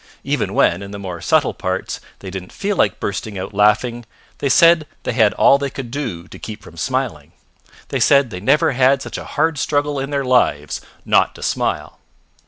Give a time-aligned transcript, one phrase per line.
[0.23, 4.03] Even when, in the more subtle parts, they didn't feel like bursting out laughing,
[4.39, 7.33] they said they had all they could do to keep from smiling.
[7.89, 11.99] They said they never had such a hard struggle in their lives not to smile.